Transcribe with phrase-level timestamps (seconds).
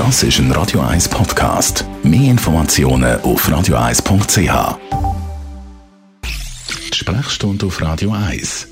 [0.00, 1.84] Das ist ein Radio 1 Podcast.
[2.02, 4.78] Mehr Informationen auf radio1.ch.
[6.94, 8.68] Sprechstunde auf Radio 1.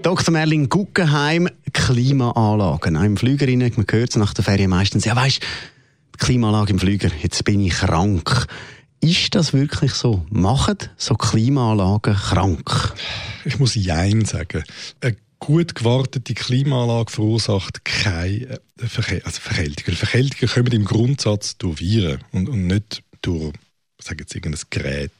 [0.00, 0.32] Dr.
[0.32, 2.94] Merlin Guggenheim, Klimaanlagen.
[2.96, 5.42] Im Flügerinnen, man hört es nach der Ferien meistens, ja weisst,
[6.16, 8.46] Klimaanlage im Flüger, jetzt bin ich krank.
[9.02, 10.24] Ist das wirklich so?
[10.30, 12.94] Machen so Klimaanlagen krank?
[13.44, 14.64] Ich muss Jein sagen.
[15.02, 20.48] Eine gut gewartete Klimaanlage verursacht keine äh, Verke also Verkältung.
[20.48, 23.52] Kommen im Grundsatz durch Viren und, und nicht durch,
[23.98, 25.12] sage jetzt irgendein Gerät.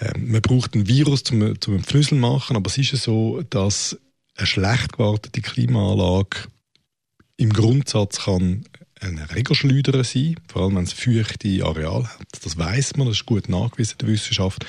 [0.00, 3.98] Ähm, man braucht ein Virus zum, zum Pfnüsseln machen, aber es ist ja so, dass
[4.36, 6.48] eine schlecht gewartete Klimaanlage
[7.36, 8.64] im Grundsatz kann
[9.00, 12.26] ein Regelschleuder sein, vor allem wenn es feuchte Areal hat.
[12.42, 14.64] Das weiß man, das ist gut nachgewiesen in der Wissenschaft.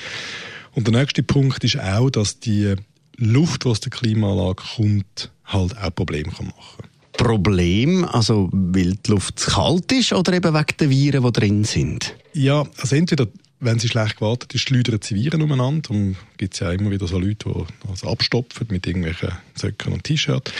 [0.72, 2.74] Und der nächste Punkt ist auch, dass die
[3.18, 6.88] Luft, die aus der Klimaanlage kommt, halt auch Probleme machen kann.
[7.12, 11.64] Problem, also weil die Luft zu kalt ist oder eben wegen der Viren, die drin
[11.64, 12.14] sind?
[12.32, 13.26] Ja, also entweder
[13.60, 15.90] wenn sie schlecht gewartet ist, schleudern sie Viren umeinander.
[15.90, 20.04] Und gibt es ja immer wieder so Leute, die das abstopfen mit irgendwelchen Söcken und
[20.04, 20.52] T-Shirts.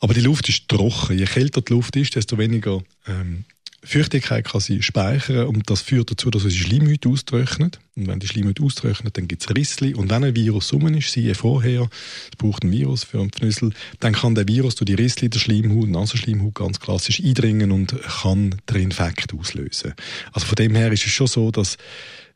[0.00, 1.16] Aber die Luft ist trocken.
[1.16, 3.44] Je kälter die Luft ist, desto weniger ähm,
[3.82, 7.78] Feuchtigkeit kann sie speichern und das führt dazu, dass unsere Schleimhäute austrocknet.
[7.96, 9.94] Und wenn die Schleimhäute austrocknet, dann gibt es Rissli.
[9.94, 11.88] Und wenn ein Virus rum ist, siehe vorher,
[12.30, 15.38] es braucht ein Virus für einen Pfnüssel, dann kann der Virus durch die Rissli der
[15.38, 19.94] Schleimhaut, Nasenschleimhaut ganz klassisch eindringen und kann den Infekt auslösen.
[20.32, 21.76] Also von dem her ist es schon so, dass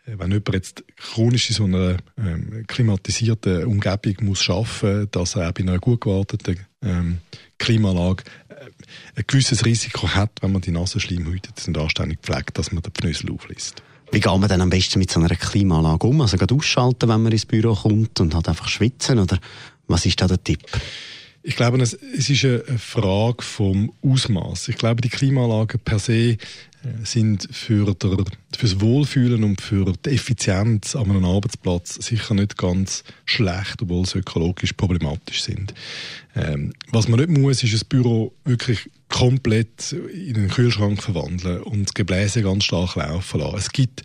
[0.06, 5.50] äh, wenn jemand jetzt chronisch in so einer ähm, klimatisierten Umgebung muss arbeiten, dass er
[5.50, 7.18] auch bei einer gut gewarteten ähm,
[7.58, 8.24] Klimaanlage
[9.16, 13.30] ein gewisses Risiko hat, wenn man die Nasenschleimhäute nicht anständig pflegt, dass man den Pfnüssel
[13.32, 13.82] auflässt.
[14.12, 16.20] Wie geht man denn am besten mit so einer Klimaanlage um?
[16.20, 19.18] Also gerade ausschalten, wenn man ins Büro kommt und halt einfach schwitzen?
[19.18, 19.38] Oder
[19.88, 20.60] was ist da der Tipp?
[21.46, 24.68] Ich glaube, es, ist eine Frage vom Ausmaß.
[24.68, 26.36] Ich glaube, die Klimaanlagen per se äh,
[27.02, 28.16] sind für, der,
[28.56, 34.06] für das Wohlfühlen und für die Effizienz an einem Arbeitsplatz sicher nicht ganz schlecht, obwohl
[34.06, 35.74] sie ökologisch problematisch sind.
[36.34, 41.94] Ähm, was man nicht muss, ist das Büro wirklich komplett in einen Kühlschrank verwandeln und
[41.94, 43.56] Gebläse ganz stark laufen lassen.
[43.56, 44.02] Es gibt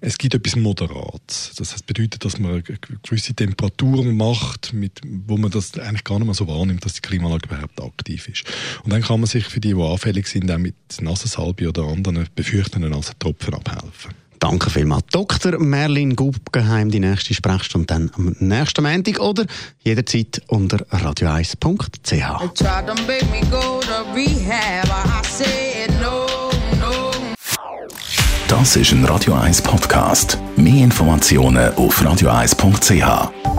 [0.00, 1.52] es gibt etwas Moderates.
[1.56, 2.62] Das bedeutet, dass man
[3.02, 7.00] gewisse Temperaturen macht, mit, wo man das eigentlich gar nicht mehr so wahrnimmt, dass die
[7.00, 8.44] Klimaanlage überhaupt aktiv ist.
[8.84, 12.28] Und dann kann man sich für die, die anfällig sind, auch mit Nasensalbe oder anderen
[12.34, 14.12] befürchtenden Nasentropfen abhelfen.
[14.38, 15.04] Danke vielmals.
[15.10, 15.58] Dr.
[15.58, 19.44] Merlin Guggenheim, die nächste Sprechstunde dann am nächsten Montag oder
[19.80, 22.54] jederzeit unter radio1.ch.
[28.48, 30.38] Das ist ein Radio 1 Podcast.
[30.56, 33.57] Mehr Informationen auf radio1.ch.